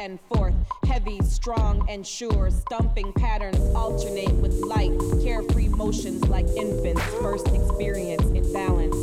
and 0.00 0.18
forth. 0.32 0.54
Heavy, 0.86 1.20
strong, 1.22 1.86
and 1.88 2.04
sure. 2.06 2.50
Stumping 2.50 3.12
patterns 3.12 3.58
alternate 3.74 4.32
with 4.34 4.54
light, 4.64 4.98
carefree 5.22 5.68
motions 5.68 6.26
like 6.28 6.46
infants' 6.56 7.02
first 7.20 7.46
experience 7.48 8.24
in 8.30 8.50
balance. 8.52 8.96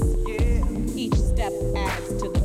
Each 0.97 1.13
step 1.13 1.53
adds 1.75 2.07
to 2.23 2.29
the 2.29 2.36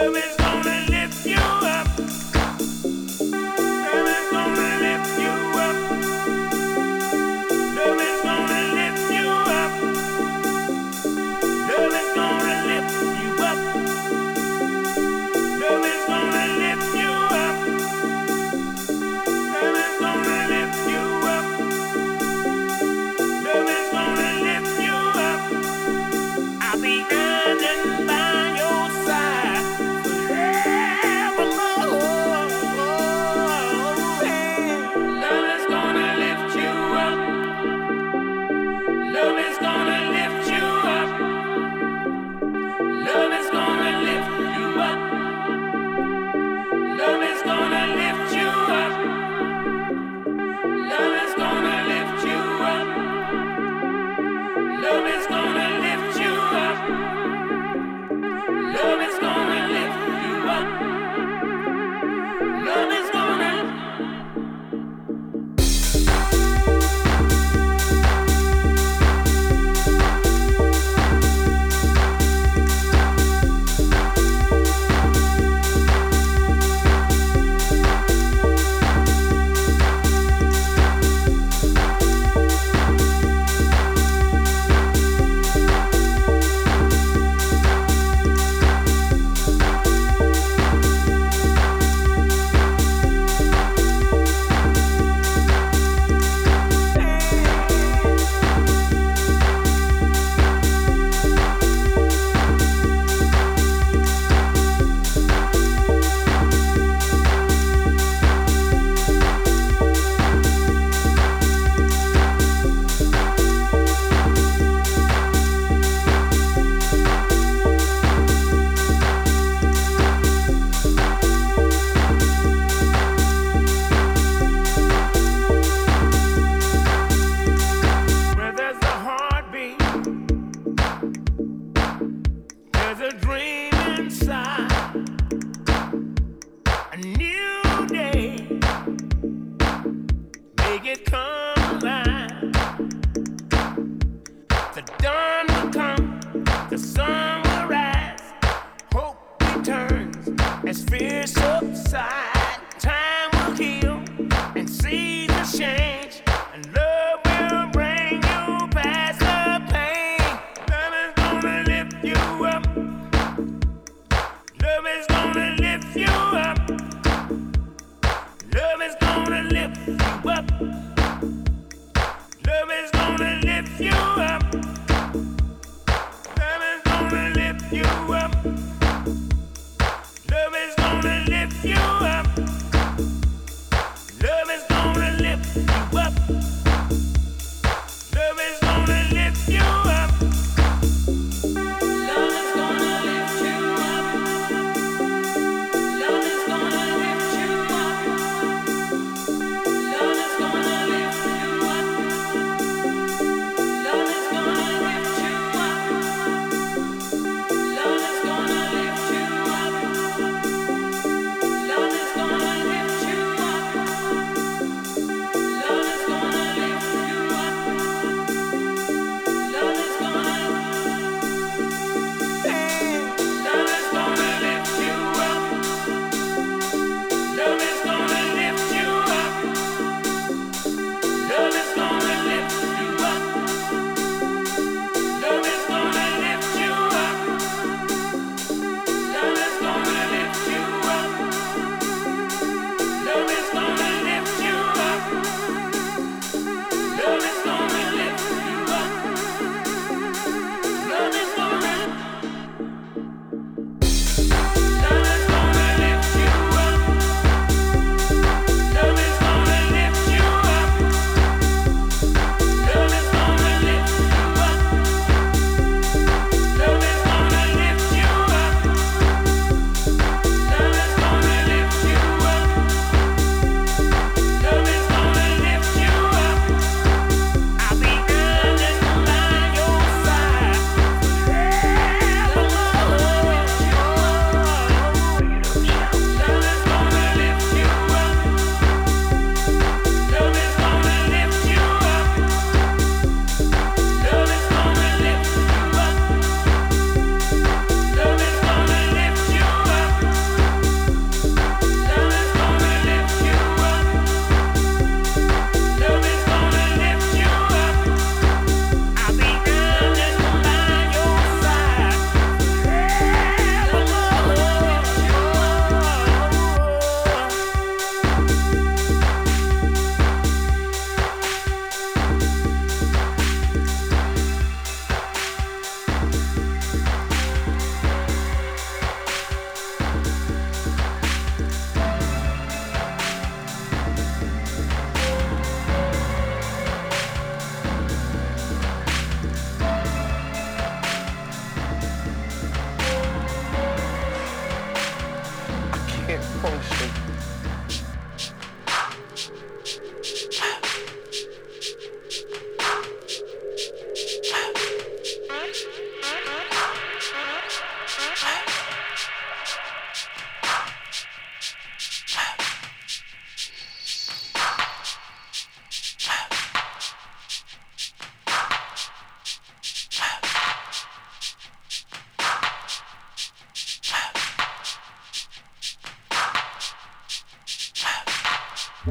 Love 0.00 0.16
is 0.16 0.39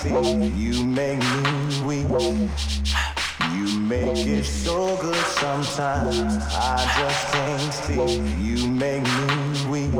feet. 0.00 0.52
You 0.56 0.84
make 0.84 1.18
me 1.18 1.82
weak. 1.84 2.08
You 3.54 3.80
make 3.80 4.26
it 4.26 4.44
so 4.44 4.96
good 4.96 5.24
sometimes. 5.26 6.18
I 6.18 6.78
just 6.98 7.32
can't 7.32 7.74
speak. 7.74 8.10
You 8.40 8.68
make 8.68 9.02
me 9.02 9.66
weak. 9.68 9.92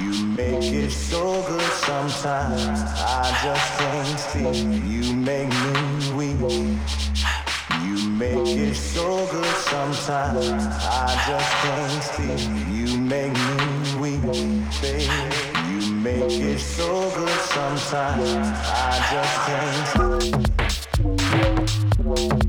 You 0.00 0.26
make 0.26 0.62
it 0.62 0.90
so 0.90 1.42
good 1.48 1.72
sometimes. 1.72 2.62
I 2.64 3.38
just 3.42 3.68
can't 3.78 4.20
speak. 4.20 4.56
You 4.90 5.14
make 5.14 5.48
me 5.48 6.12
weak. 6.14 6.40
You 7.84 8.08
make 8.10 8.48
it 8.48 8.74
so 8.74 9.26
good 9.30 9.56
sometimes. 9.56 10.46
I 10.46 11.08
just 11.26 11.52
can't 11.62 12.02
speak. 12.10 12.40
You 12.70 12.96
make 12.98 13.32
me 13.32 14.00
weak, 14.00 14.22
baby 14.80 15.41
make 16.02 16.32
it 16.32 16.58
so 16.58 17.10
good 17.14 17.28
sometimes. 17.28 18.34
I 18.66 18.98
just 19.12 19.36
can't. 22.26 22.41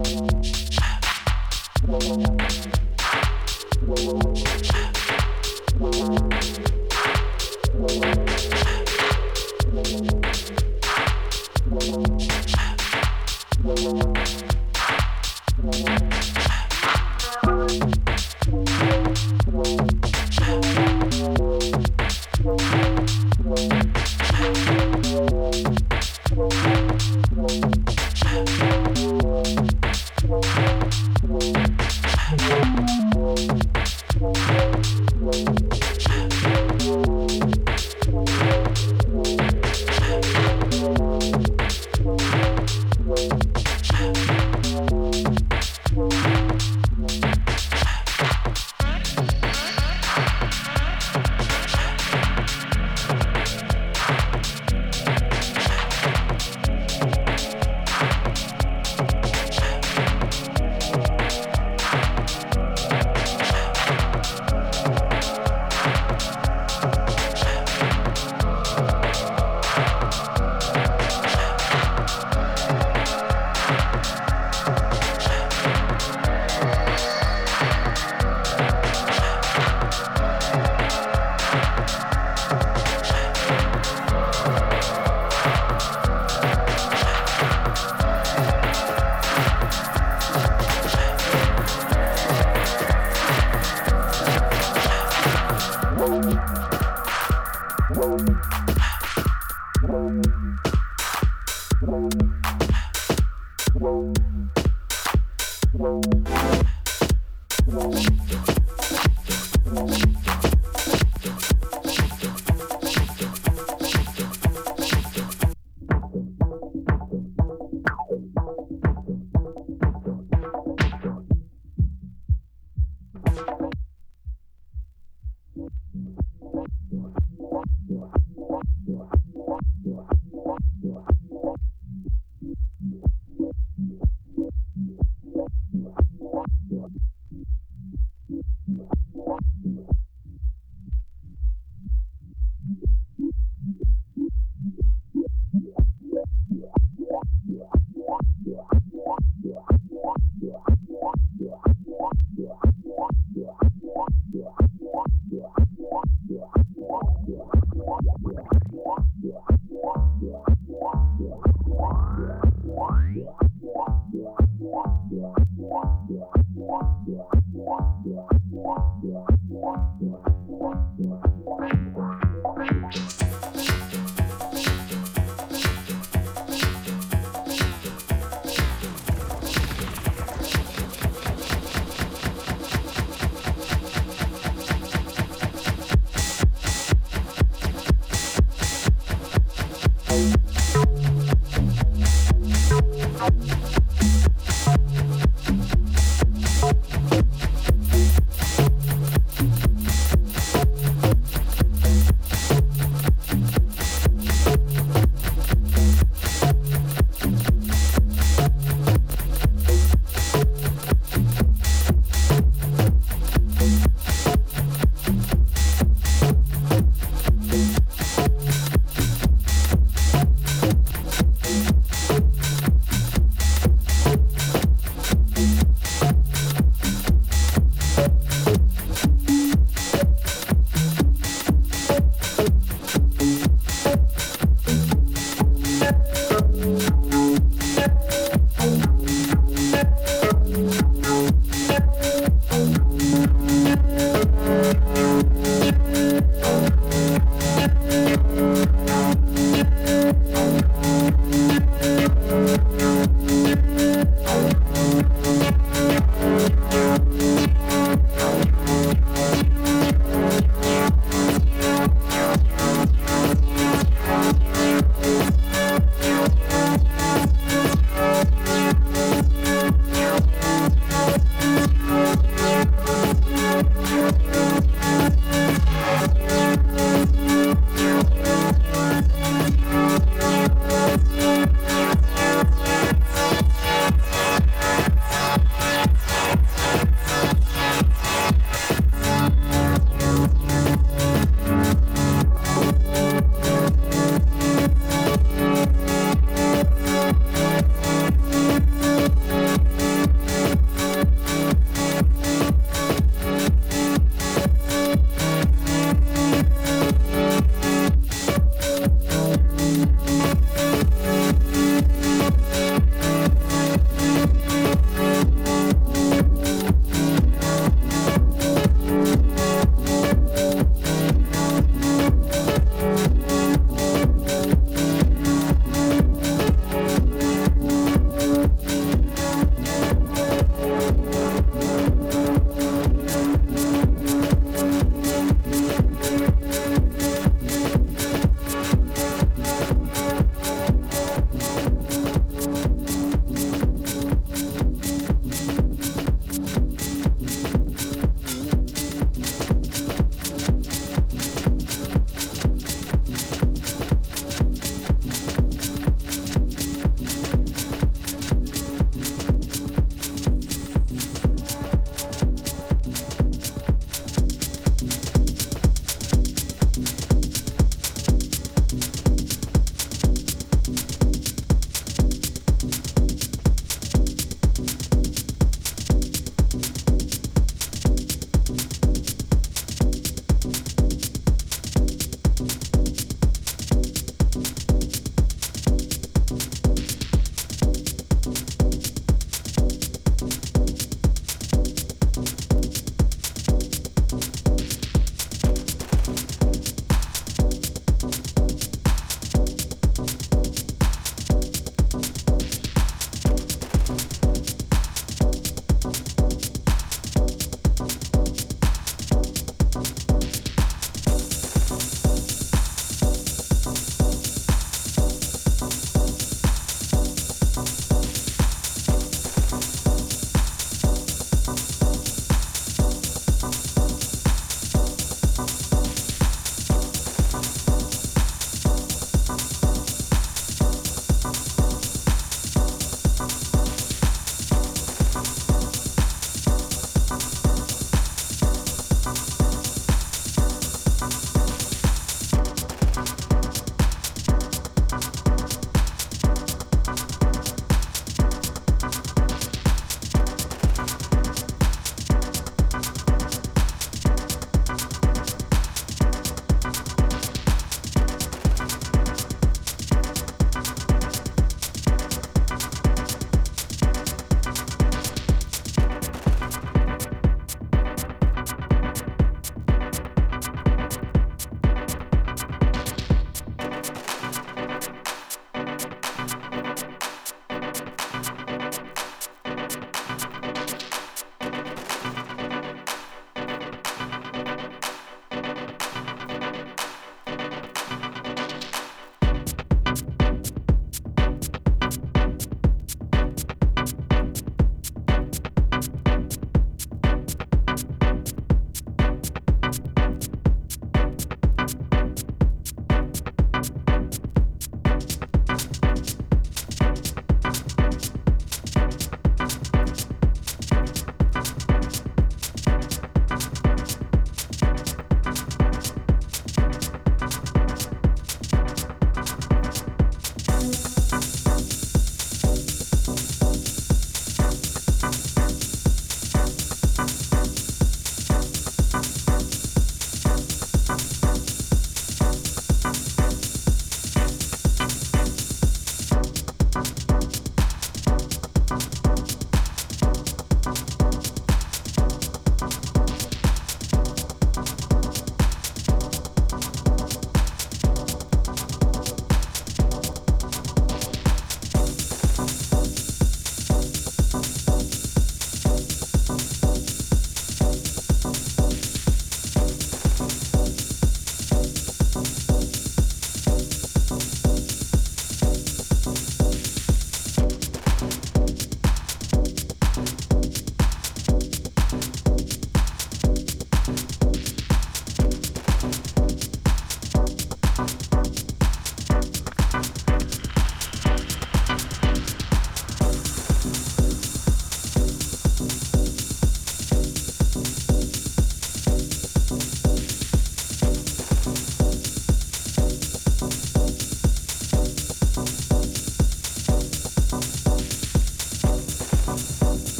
Thank 0.00 0.78
you. 2.28 2.37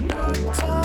good 0.00 0.54
times. 0.54 0.79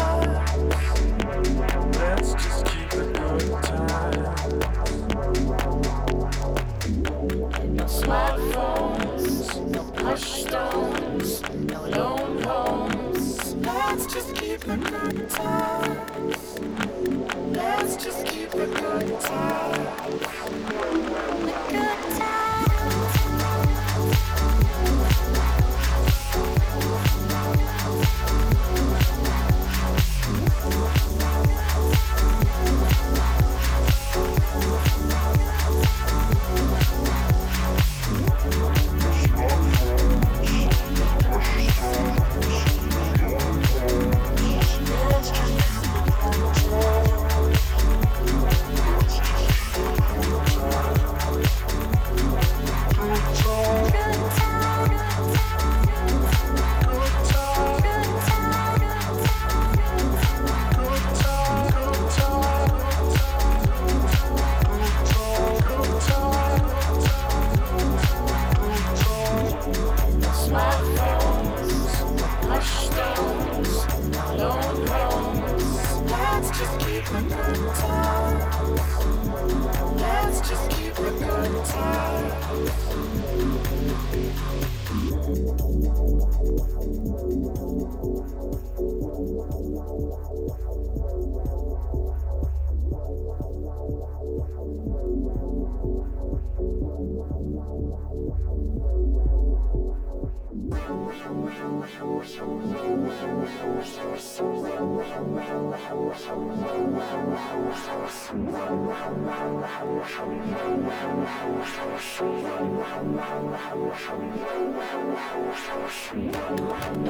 No 108.45 108.61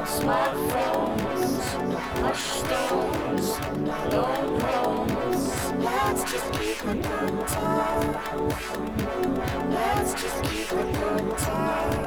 smartphones, 0.06 1.56
no 1.90 2.00
push 2.16 2.46
stones, 2.60 3.48
no 3.80 4.24
promos. 4.60 5.46
Let's 5.84 6.24
just 6.32 6.48
keep 6.54 6.80
it 6.86 7.00
good 7.04 7.38
Let's 9.72 10.12
just 10.14 10.40
keep 10.44 10.72
it 10.72 10.90
good 10.94 11.28
time. 11.38 12.06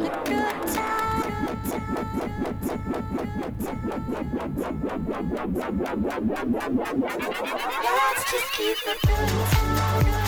A 0.00 0.04
good 0.24 0.58
time. 0.74 1.03
Let's 1.64 1.84
just 8.30 8.52
keep 8.52 8.76
it 8.86 8.98
going. 9.02 10.23